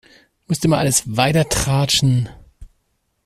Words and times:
Musst 0.47 0.63
du 0.63 0.67
immer 0.67 0.79
alles 0.79 1.15
weitertratschen? 1.15 2.27